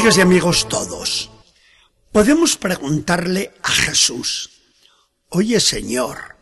Amigas 0.00 0.16
y 0.16 0.20
amigos 0.22 0.66
todos, 0.66 1.30
podemos 2.10 2.56
preguntarle 2.56 3.52
a 3.62 3.68
Jesús, 3.68 4.48
oye 5.28 5.60
Señor, 5.60 6.36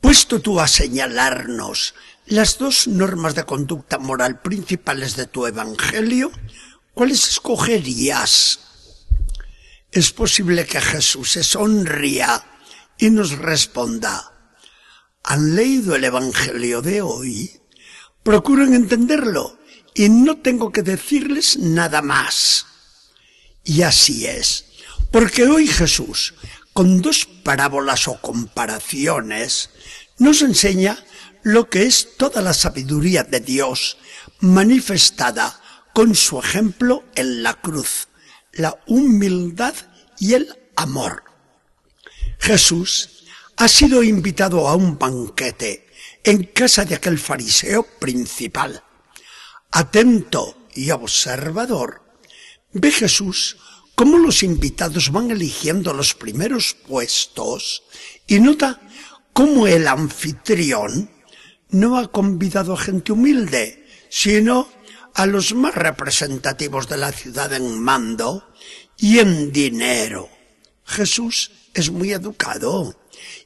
puesto 0.00 0.40
tú 0.40 0.58
a 0.58 0.66
señalarnos 0.66 1.94
las 2.26 2.58
dos 2.58 2.88
normas 2.88 3.36
de 3.36 3.44
conducta 3.44 4.00
moral 4.00 4.40
principales 4.40 5.14
de 5.14 5.28
tu 5.28 5.46
Evangelio, 5.46 6.32
¿cuáles 6.92 7.28
escogerías? 7.28 8.58
Es 9.92 10.10
posible 10.10 10.66
que 10.66 10.80
Jesús 10.80 11.30
se 11.30 11.44
sonría 11.44 12.44
y 12.98 13.10
nos 13.10 13.38
responda, 13.38 14.32
¿han 15.22 15.54
leído 15.54 15.94
el 15.94 16.02
Evangelio 16.02 16.82
de 16.82 17.02
hoy? 17.02 17.52
Procuren 18.24 18.74
entenderlo 18.74 19.60
y 19.94 20.08
no 20.08 20.38
tengo 20.38 20.72
que 20.72 20.82
decirles 20.82 21.56
nada 21.56 22.02
más. 22.02 22.66
Y 23.64 23.82
así 23.82 24.26
es, 24.26 24.66
porque 25.10 25.46
hoy 25.46 25.66
Jesús, 25.66 26.34
con 26.72 27.02
dos 27.02 27.26
parábolas 27.44 28.08
o 28.08 28.20
comparaciones, 28.20 29.70
nos 30.18 30.42
enseña 30.42 30.98
lo 31.42 31.68
que 31.68 31.84
es 31.84 32.16
toda 32.16 32.42
la 32.42 32.54
sabiduría 32.54 33.24
de 33.24 33.40
Dios 33.40 33.96
manifestada 34.40 35.60
con 35.92 36.14
su 36.14 36.38
ejemplo 36.38 37.04
en 37.14 37.42
la 37.42 37.54
cruz, 37.54 38.08
la 38.52 38.78
humildad 38.86 39.74
y 40.18 40.34
el 40.34 40.54
amor. 40.76 41.24
Jesús 42.38 43.24
ha 43.56 43.68
sido 43.68 44.02
invitado 44.02 44.68
a 44.68 44.76
un 44.76 44.98
banquete 44.98 45.86
en 46.24 46.44
casa 46.44 46.84
de 46.84 46.94
aquel 46.94 47.18
fariseo 47.18 47.82
principal. 47.98 48.82
Atento 49.70 50.66
y 50.74 50.90
observador, 50.90 52.02
ve 52.72 52.90
Jesús 52.90 53.56
cómo 53.94 54.18
los 54.18 54.42
invitados 54.42 55.10
van 55.10 55.30
eligiendo 55.30 55.92
los 55.92 56.14
primeros 56.14 56.74
puestos 56.74 57.82
y 58.26 58.40
nota 58.40 58.80
cómo 59.32 59.66
el 59.66 59.86
anfitrión 59.86 61.10
no 61.70 61.98
ha 61.98 62.10
convidado 62.10 62.74
a 62.74 62.78
gente 62.78 63.12
humilde, 63.12 63.86
sino 64.08 64.68
a 65.14 65.26
los 65.26 65.54
más 65.54 65.74
representativos 65.74 66.88
de 66.88 66.96
la 66.96 67.12
ciudad 67.12 67.52
en 67.52 67.80
mando 67.80 68.48
y 68.96 69.18
en 69.18 69.52
dinero. 69.52 70.28
Jesús 70.84 71.52
es 71.74 71.90
muy 71.90 72.12
educado 72.12 72.96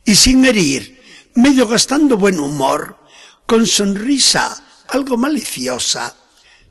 y 0.05 0.15
sin 0.15 0.45
herir, 0.45 1.01
medio 1.35 1.67
gastando 1.67 2.17
buen 2.17 2.39
humor, 2.39 2.99
con 3.47 3.67
sonrisa 3.67 4.65
algo 4.89 5.17
maliciosa, 5.17 6.17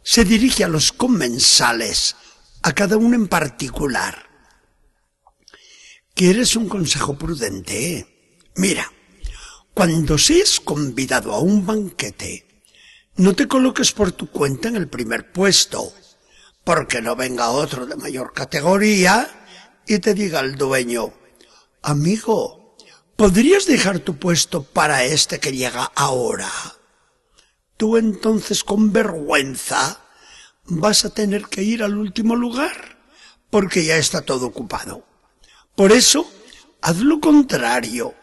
se 0.02 0.26
dirige 0.26 0.64
a 0.64 0.68
los 0.68 0.92
comensales, 0.92 2.16
a 2.64 2.74
cada 2.74 2.98
uno 2.98 3.16
en 3.16 3.28
particular. 3.28 4.30
¿Quieres 6.16 6.56
un 6.56 6.70
consejo 6.70 7.18
prudente? 7.18 8.40
Mira, 8.56 8.92
cuando 9.74 10.18
seas 10.18 10.60
convidado 10.60 11.34
a 11.34 11.40
un 11.40 11.66
banquete, 11.66 12.64
no 13.18 13.36
te 13.36 13.48
coloques 13.48 13.92
por 13.92 14.12
tu 14.12 14.30
cuenta 14.32 14.70
en 14.70 14.78
el 14.78 14.88
primer 14.88 15.32
puesto, 15.32 15.92
porque 16.64 17.02
no 17.02 17.16
venga 17.16 17.50
otro 17.50 17.86
de 17.86 17.96
mayor 17.96 18.32
categoría 18.34 19.46
y 19.86 20.00
te 20.00 20.14
diga 20.14 20.40
al 20.40 20.56
dueño, 20.56 21.14
amigo, 21.82 22.78
¿podrías 23.18 23.66
dejar 23.66 24.00
tu 24.00 24.18
puesto 24.18 24.64
para 24.64 25.04
este 25.04 25.40
que 25.40 25.52
llega 25.52 25.92
ahora? 25.96 26.50
Tú 27.76 27.98
entonces 27.98 28.64
con 28.64 28.94
vergüenza 28.94 30.03
vas 30.66 31.06
a 31.06 31.10
tener 31.10 31.46
que 31.46 31.64
ir 31.64 31.84
al 31.84 31.98
último 31.98 32.36
lugar, 32.36 32.98
porque 33.50 33.86
ya 33.86 33.98
está 33.98 34.22
todo 34.22 34.48
ocupado. 34.48 35.06
Por 35.76 35.92
eso, 35.92 36.30
haz 36.82 36.98
lo 36.98 37.20
contrario 37.20 38.14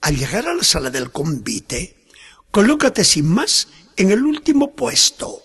al 0.00 0.16
llegar 0.16 0.48
a 0.48 0.54
la 0.54 0.64
sala 0.64 0.90
del 0.90 1.10
convite, 1.10 2.06
colócate 2.50 3.04
sin 3.04 3.26
más 3.26 3.68
en 3.96 4.10
el 4.10 4.24
último 4.24 4.74
puesto. 4.74 5.42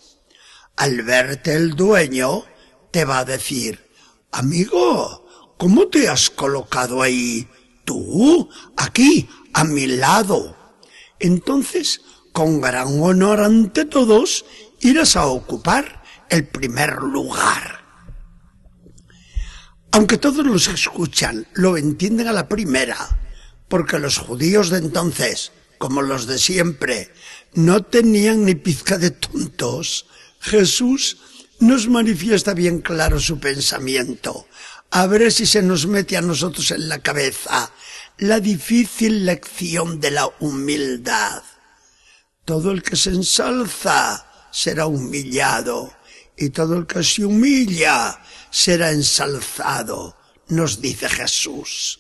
Al 0.78 1.04
verte 1.04 1.54
el 1.54 1.76
dueño, 1.76 2.44
te 2.92 3.06
va 3.06 3.20
a 3.20 3.26
decir, 3.26 3.90
amigo, 4.32 5.56
¿cómo 5.58 5.88
te 5.88 6.08
has 6.08 6.30
colocado 6.30 7.02
ahí? 7.02 7.48
Tú, 7.84 8.50
aquí, 8.78 9.30
a 9.54 9.64
mi 9.64 9.88
lado. 9.88 10.58
Entonces, 11.20 12.02
con 12.32 12.62
gran 12.62 13.02
honor 13.02 13.42
ante 13.42 13.86
todos, 13.86 14.46
irás 14.82 15.16
a 15.16 15.28
ocupar 15.28 16.05
el 16.30 16.48
primer 16.48 17.02
lugar. 17.02 17.84
Aunque 19.92 20.18
todos 20.18 20.46
los 20.46 20.68
escuchan 20.68 21.48
lo 21.54 21.78
entienden 21.78 22.28
a 22.28 22.34
la 22.34 22.50
primera, 22.50 22.98
porque 23.68 24.00
los 24.00 24.18
judíos 24.18 24.70
de 24.70 24.80
entonces, 24.80 25.52
como 25.78 26.02
los 26.02 26.28
de 26.28 26.38
siempre, 26.38 27.12
no 27.54 27.84
tenían 27.84 28.46
ni 28.46 28.56
pizca 28.56 28.98
de 28.98 29.12
tontos, 29.12 30.08
Jesús 30.40 31.18
nos 31.60 31.88
manifiesta 31.88 32.54
bien 32.54 32.82
claro 32.82 33.20
su 33.20 33.40
pensamiento. 33.40 34.48
A 34.92 35.08
ver 35.08 35.32
si 35.32 35.46
se 35.46 35.62
nos 35.62 35.88
mete 35.88 36.18
a 36.18 36.22
nosotros 36.22 36.72
en 36.72 36.90
la 36.90 37.00
cabeza 37.00 37.72
la 38.18 38.40
difícil 38.40 39.26
lección 39.26 40.00
de 40.00 40.12
la 40.12 40.30
humildad. 40.40 41.44
Todo 42.46 42.72
el 42.72 42.84
que 42.84 42.96
se 42.96 43.10
ensalza 43.10 44.26
será 44.52 44.86
humillado, 44.86 45.94
y 46.38 46.50
todo 46.50 46.76
el 46.76 46.86
que 46.86 47.04
se 47.04 47.26
humilla 47.26 48.22
será 48.50 48.92
ensalzado, 48.92 50.18
nos 50.48 50.82
dice 50.82 51.10
Jesús. 51.10 52.00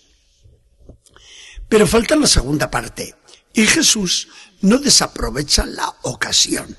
Pero 1.67 1.87
falta 1.87 2.15
la 2.15 2.27
segunda 2.27 2.69
parte. 2.69 3.15
Y 3.53 3.65
Jesús 3.65 4.27
no 4.61 4.77
desaprovecha 4.77 5.65
la 5.65 5.93
ocasión. 6.03 6.77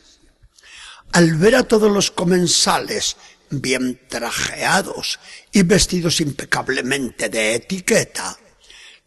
Al 1.13 1.35
ver 1.37 1.57
a 1.57 1.63
todos 1.63 1.91
los 1.91 2.11
comensales 2.11 3.17
bien 3.49 4.01
trajeados 4.09 5.19
y 5.53 5.63
vestidos 5.63 6.21
impecablemente 6.21 7.29
de 7.29 7.55
etiqueta, 7.55 8.39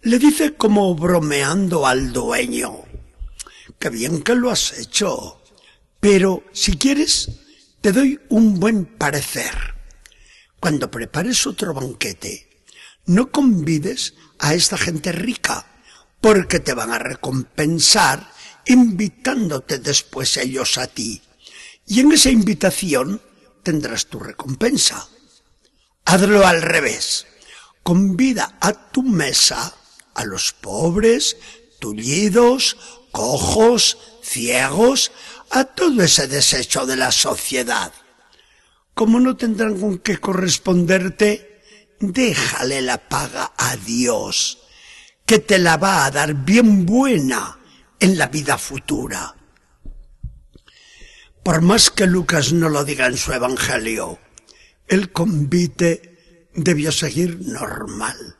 le 0.01 0.17
dice 0.17 0.55
como 0.55 0.95
bromeando 0.95 1.85
al 1.85 2.11
dueño, 2.11 2.85
qué 3.77 3.89
bien 3.89 4.23
que 4.23 4.33
lo 4.33 4.49
has 4.49 4.77
hecho, 4.79 5.41
pero 5.99 6.43
si 6.53 6.77
quieres, 6.77 7.29
te 7.81 7.91
doy 7.91 8.19
un 8.29 8.59
buen 8.59 8.85
parecer. 8.85 9.75
Cuando 10.59 10.91
prepares 10.91 11.47
otro 11.47 11.73
banquete, 11.73 12.63
no 13.05 13.31
convides 13.31 14.15
a 14.39 14.53
esta 14.53 14.77
gente 14.77 15.11
rica, 15.11 15.65
porque 16.21 16.59
te 16.59 16.73
van 16.73 16.91
a 16.91 16.99
recompensar 16.99 18.31
invitándote 18.65 19.79
después 19.79 20.35
ellos 20.37 20.77
a 20.77 20.87
ti. 20.87 21.21
Y 21.87 22.01
en 22.01 22.11
esa 22.11 22.29
invitación 22.29 23.21
tendrás 23.63 24.07
tu 24.07 24.19
recompensa. 24.19 25.07
Hazlo 26.05 26.45
al 26.45 26.61
revés. 26.61 27.25
Convida 27.83 28.57
a 28.59 28.91
tu 28.91 29.03
mesa 29.03 29.73
a 30.13 30.25
los 30.25 30.51
pobres, 30.51 31.37
tullidos, 31.79 32.77
cojos, 33.11 33.97
ciegos, 34.21 35.11
a 35.51 35.63
todo 35.63 36.03
ese 36.03 36.27
desecho 36.27 36.85
de 36.85 36.95
la 36.95 37.11
sociedad. 37.11 37.91
Como 38.93 39.19
no 39.19 39.35
tendrán 39.35 39.79
con 39.79 39.99
qué 39.99 40.17
corresponderte, 40.17 41.61
déjale 41.99 42.81
la 42.81 42.97
paga 42.97 43.53
a 43.57 43.75
Dios 43.77 44.59
que 45.25 45.37
te 45.39 45.59
la 45.59 45.77
va 45.77 46.05
a 46.05 46.11
dar 46.11 46.33
bien 46.33 46.87
buena 46.87 47.59
en 47.99 48.17
la 48.17 48.27
vida 48.27 48.57
futura. 48.57 49.35
Por 51.43 51.61
más 51.61 51.91
que 51.91 52.07
Lucas 52.07 52.51
no 52.51 52.67
lo 52.67 52.83
diga 52.83 53.05
en 53.05 53.15
su 53.15 53.31
evangelio, 53.31 54.17
el 54.87 55.11
convite 55.11 56.49
debió 56.55 56.91
seguir 56.91 57.39
normal, 57.41 58.37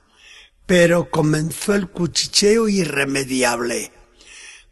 pero 0.66 1.12
comenzó 1.12 1.76
el 1.76 1.90
cuchicheo 1.90 2.68
irremediable. 2.68 3.92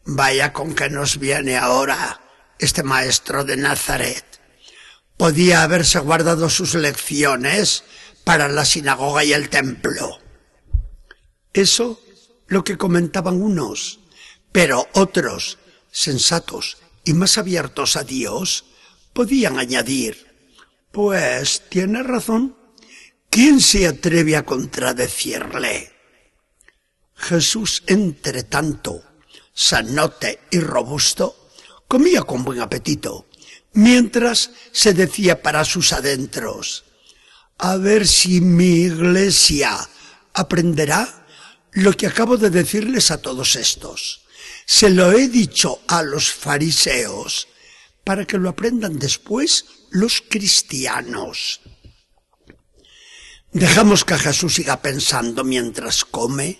Vaya 0.09 0.53
con 0.53 0.73
que 0.73 0.89
nos 0.89 1.19
viene 1.19 1.57
ahora 1.57 2.21
este 2.59 2.81
maestro 2.81 3.43
de 3.43 3.57
Nazaret. 3.57 4.23
Podía 5.17 5.63
haberse 5.63 5.99
guardado 5.99 6.49
sus 6.49 6.75
lecciones 6.75 7.83
para 8.23 8.47
la 8.47 8.63
sinagoga 8.63 9.25
y 9.25 9.33
el 9.33 9.49
templo. 9.49 10.21
Eso 11.51 12.01
lo 12.47 12.63
que 12.63 12.77
comentaban 12.77 13.41
unos, 13.41 13.99
pero 14.53 14.87
otros, 14.93 15.59
sensatos 15.91 16.77
y 17.03 17.11
más 17.11 17.37
abiertos 17.37 17.97
a 17.97 18.05
Dios, 18.05 18.63
podían 19.11 19.59
añadir, 19.59 20.25
pues 20.93 21.63
tiene 21.67 22.01
razón, 22.01 22.55
¿quién 23.29 23.59
se 23.59 23.85
atreve 23.85 24.37
a 24.37 24.45
contradecirle? 24.45 25.91
Jesús, 27.13 27.83
entre 27.87 28.43
tanto, 28.43 29.03
sanote 29.57 30.41
y 30.51 30.59
robusto, 30.59 31.49
comía 31.87 32.21
con 32.21 32.43
buen 32.43 32.61
apetito, 32.61 33.25
mientras 33.73 34.51
se 34.71 34.93
decía 34.93 35.41
para 35.41 35.65
sus 35.65 35.93
adentros, 35.93 36.85
a 37.57 37.75
ver 37.77 38.07
si 38.07 38.39
mi 38.39 38.83
iglesia 38.83 39.89
aprenderá 40.33 41.25
lo 41.71 41.91
que 41.93 42.05
acabo 42.05 42.37
de 42.37 42.51
decirles 42.51 43.09
a 43.09 43.19
todos 43.19 43.55
estos. 43.55 44.21
Se 44.67 44.91
lo 44.91 45.11
he 45.11 45.27
dicho 45.27 45.81
a 45.87 46.03
los 46.03 46.29
fariseos 46.31 47.47
para 48.03 48.25
que 48.25 48.37
lo 48.37 48.49
aprendan 48.49 48.99
después 48.99 49.65
los 49.89 50.21
cristianos. 50.21 51.61
Dejamos 53.51 54.05
que 54.05 54.19
Jesús 54.19 54.53
siga 54.53 54.83
pensando 54.83 55.43
mientras 55.43 56.05
come 56.05 56.59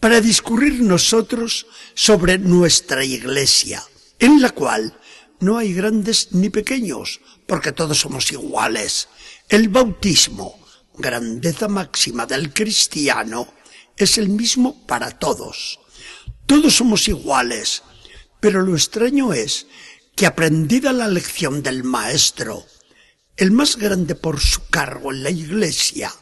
para 0.00 0.20
discurrir 0.20 0.80
nosotros 0.82 1.66
sobre 1.94 2.38
nuestra 2.38 3.04
iglesia, 3.04 3.82
en 4.18 4.40
la 4.40 4.50
cual 4.50 4.98
no 5.40 5.58
hay 5.58 5.74
grandes 5.74 6.32
ni 6.32 6.50
pequeños, 6.50 7.20
porque 7.46 7.72
todos 7.72 7.98
somos 7.98 8.30
iguales. 8.32 9.08
El 9.48 9.68
bautismo, 9.68 10.58
grandeza 10.94 11.68
máxima 11.68 12.26
del 12.26 12.52
cristiano, 12.52 13.52
es 13.96 14.18
el 14.18 14.28
mismo 14.28 14.86
para 14.86 15.10
todos. 15.18 15.80
Todos 16.46 16.76
somos 16.76 17.08
iguales, 17.08 17.82
pero 18.40 18.62
lo 18.62 18.74
extraño 18.74 19.32
es 19.32 19.66
que 20.14 20.26
aprendida 20.26 20.92
la 20.92 21.08
lección 21.08 21.62
del 21.62 21.84
maestro, 21.84 22.64
el 23.36 23.50
más 23.50 23.76
grande 23.76 24.14
por 24.14 24.40
su 24.40 24.66
cargo 24.68 25.12
en 25.12 25.22
la 25.22 25.30
iglesia, 25.30 26.12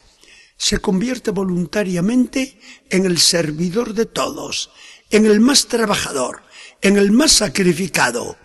se 0.57 0.79
convierte 0.79 1.31
voluntariamente 1.31 2.59
en 2.91 3.07
el 3.07 3.19
servidor 3.19 3.95
de 3.95 4.07
todos, 4.07 4.71
en 5.11 5.27
el 5.27 5.41
más 5.41 5.67
trabajador, 5.67 6.43
en 6.81 6.97
el 6.97 7.11
más 7.11 7.33
sacrificado, 7.33 8.37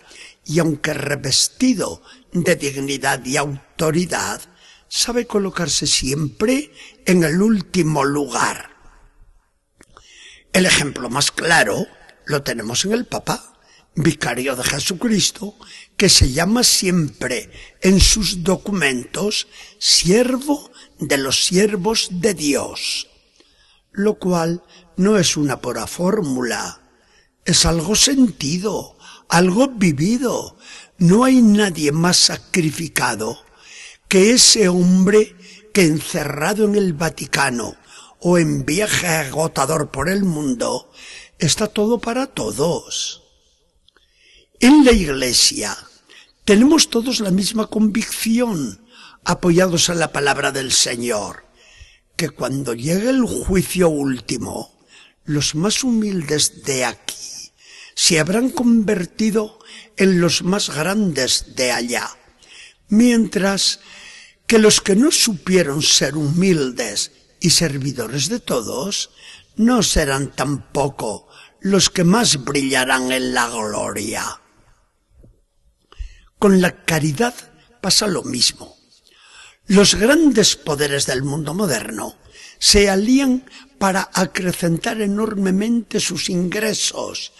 y 0.46 0.60
aunque 0.60 0.94
revestido 0.94 2.02
de 2.32 2.56
dignidad 2.56 3.24
y 3.26 3.38
autoridad, 3.38 4.42
sabe 4.88 5.28
colocarse 5.28 5.86
siempre 5.86 6.72
en 7.06 7.24
el 7.24 7.42
último 7.42 8.04
lugar. 8.04 8.72
El 10.52 10.66
ejemplo 10.66 11.10
más 11.10 11.32
claro 11.32 11.86
lo 12.26 12.42
tenemos 12.42 12.86
en 12.86 12.94
el 12.94 13.06
Papa, 13.06 13.59
vicario 13.96 14.56
de 14.56 14.64
Jesucristo, 14.64 15.56
que 15.98 16.10
se 16.10 16.32
llama 16.32 16.64
siempre 16.64 17.52
en 17.82 18.00
sus 18.00 18.44
documentos 18.44 19.48
siervo 19.78 20.72
de 21.00 21.18
los 21.18 21.46
siervos 21.46 22.08
de 22.12 22.34
Dios, 22.34 23.08
lo 23.92 24.20
cual 24.20 24.64
no 24.98 25.18
es 25.18 25.38
una 25.38 25.62
pura 25.62 25.88
fórmula, 25.88 26.82
es 27.46 27.66
algo 27.66 27.96
sentido, 27.96 28.98
algo 29.28 29.68
vivido. 29.70 30.58
No 30.98 31.24
hay 31.24 31.42
nadie 31.42 31.92
más 31.92 32.18
sacrificado 32.18 33.40
que 34.08 34.32
ese 34.32 34.68
hombre 34.68 35.36
que 35.74 35.84
encerrado 35.84 36.66
en 36.66 36.76
el 36.76 36.94
Vaticano 36.94 37.76
o 38.20 38.38
en 38.38 38.66
viaje 38.66 39.08
agotador 39.08 39.92
por 39.92 40.10
el 40.10 40.24
mundo, 40.24 40.92
está 41.38 41.68
todo 41.68 42.00
para 42.00 42.28
todos. 42.28 43.29
En 44.62 44.84
la 44.84 44.92
iglesia 44.92 45.78
tenemos 46.44 46.90
todos 46.90 47.22
la 47.22 47.32
misma 47.32 47.68
convicción, 47.68 48.86
apoyados 49.24 49.88
en 49.88 50.00
la 50.00 50.12
palabra 50.12 50.52
del 50.52 50.74
Señor, 50.74 51.46
que 52.18 52.30
cuando 52.30 52.74
llegue 52.74 53.10
el 53.10 53.24
juicio 53.24 53.88
último, 53.88 54.78
los 55.24 55.56
más 55.56 55.82
humildes 55.86 56.66
de 56.66 56.84
aquí 56.84 57.54
se 57.96 58.20
habrán 58.20 58.50
convertido 58.50 59.60
en 59.96 60.20
los 60.20 60.44
más 60.44 60.70
grandes 60.70 61.56
de 61.56 61.72
allá, 61.72 62.10
mientras 62.90 63.80
que 64.46 64.60
los 64.60 64.82
que 64.82 64.98
no 64.98 65.12
supieron 65.12 65.82
ser 65.82 66.18
humildes 66.18 67.14
y 67.40 67.52
servidores 67.52 68.28
de 68.28 68.42
todos, 68.42 69.12
no 69.56 69.84
serán 69.84 70.36
tampoco 70.36 71.30
los 71.62 71.90
que 71.90 72.04
más 72.04 72.44
brillarán 72.44 73.14
en 73.14 73.34
la 73.34 73.48
gloria. 73.48 74.42
Con 76.40 76.62
la 76.62 76.86
caridad 76.86 77.36
pasa 77.82 78.08
lo 78.08 78.24
mismo. 78.24 78.78
Los 79.68 79.96
grandes 79.96 80.56
poderes 80.56 81.06
del 81.06 81.22
mundo 81.22 81.54
moderno 81.54 82.16
se 82.60 82.90
alían 82.90 83.46
para 83.78 84.10
acrecentar 84.14 85.02
enormemente 85.02 86.00
sus 86.00 86.30
ingresos, 86.30 87.34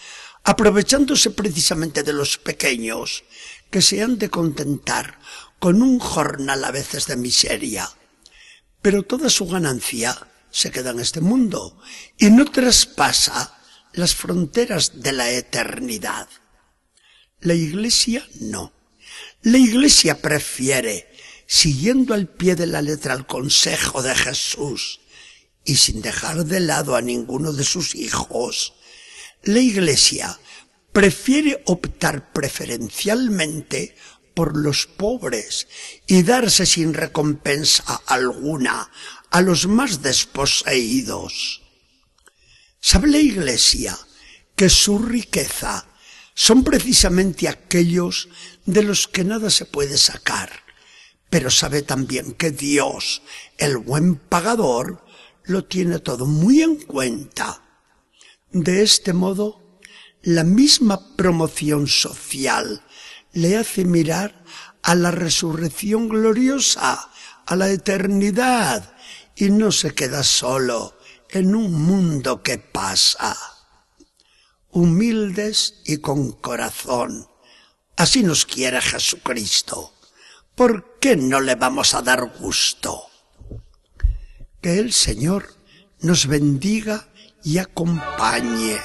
aprovechándose 0.44 1.30
precisamente 1.30 2.02
de 2.02 2.12
los 2.12 2.36
pequeños, 2.36 3.24
que 3.70 3.80
se 3.80 4.02
han 4.02 4.18
de 4.18 4.28
contentar 4.28 5.18
con 5.58 5.80
un 5.80 5.98
jornal 5.98 6.62
a 6.62 6.70
veces 6.70 7.06
de 7.06 7.16
miseria. 7.16 7.88
Pero 8.82 9.02
toda 9.02 9.30
su 9.30 9.46
ganancia 9.46 10.14
se 10.50 10.70
queda 10.70 10.90
en 10.90 11.00
este 11.00 11.22
mundo 11.22 11.80
y 12.18 12.28
no 12.28 12.44
traspasa 12.44 13.58
las 13.94 14.14
fronteras 14.14 15.00
de 15.00 15.12
la 15.12 15.30
eternidad. 15.30 16.28
La 17.40 17.54
Iglesia 17.54 18.26
no. 18.40 18.78
La 19.42 19.56
Iglesia 19.56 20.20
prefiere, 20.20 21.10
siguiendo 21.46 22.12
al 22.12 22.28
pie 22.28 22.56
de 22.56 22.66
la 22.66 22.82
letra 22.82 23.14
el 23.14 23.24
consejo 23.26 24.02
de 24.02 24.14
Jesús 24.14 25.00
y 25.64 25.76
sin 25.76 26.02
dejar 26.02 26.44
de 26.44 26.60
lado 26.60 26.94
a 26.94 27.00
ninguno 27.00 27.54
de 27.54 27.64
sus 27.64 27.94
hijos, 27.94 28.74
la 29.42 29.60
Iglesia 29.60 30.38
prefiere 30.92 31.62
optar 31.64 32.34
preferencialmente 32.34 33.96
por 34.34 34.58
los 34.58 34.86
pobres 34.86 35.68
y 36.06 36.22
darse 36.22 36.66
sin 36.66 36.92
recompensa 36.92 38.02
alguna 38.06 38.90
a 39.30 39.40
los 39.40 39.66
más 39.66 40.02
desposeídos. 40.02 41.62
¿Sabe 42.78 43.08
la 43.08 43.18
Iglesia 43.18 43.98
que 44.54 44.68
su 44.68 44.98
riqueza 44.98 45.86
son 46.34 46.64
precisamente 46.64 47.48
aquellos 47.48 48.28
de 48.66 48.82
los 48.82 49.08
que 49.08 49.24
nada 49.24 49.50
se 49.50 49.64
puede 49.64 49.96
sacar? 49.98 50.50
Pero 51.28 51.50
sabe 51.50 51.82
también 51.82 52.32
que 52.32 52.50
Dios, 52.50 53.22
el 53.58 53.76
buen 53.76 54.16
pagador, 54.16 55.04
lo 55.44 55.64
tiene 55.64 55.98
todo 55.98 56.26
muy 56.26 56.62
en 56.62 56.76
cuenta. 56.76 57.62
De 58.50 58.82
este 58.82 59.12
modo, 59.12 59.78
la 60.22 60.44
misma 60.44 61.16
promoción 61.16 61.86
social 61.86 62.82
le 63.32 63.56
hace 63.56 63.84
mirar 63.84 64.44
a 64.82 64.94
la 64.94 65.10
resurrección 65.10 66.08
gloriosa, 66.08 67.10
a 67.46 67.56
la 67.56 67.70
eternidad, 67.70 68.94
y 69.36 69.50
no 69.50 69.72
se 69.72 69.94
queda 69.94 70.22
solo 70.22 70.98
en 71.30 71.54
un 71.54 71.72
mundo 71.72 72.42
que 72.42 72.58
pasa. 72.58 73.36
Humildes 74.72 75.80
y 75.84 75.98
con 75.98 76.32
corazón. 76.32 77.28
Así 77.96 78.22
nos 78.22 78.46
quiere 78.46 78.80
Jesucristo. 78.80 79.92
¿Por 80.54 80.98
qué 81.00 81.16
no 81.16 81.40
le 81.40 81.54
vamos 81.54 81.94
a 81.94 82.02
dar 82.02 82.38
gusto? 82.38 83.06
Que 84.60 84.78
el 84.78 84.92
Señor 84.92 85.54
nos 86.00 86.26
bendiga 86.26 87.08
y 87.42 87.58
acompañe 87.58 88.78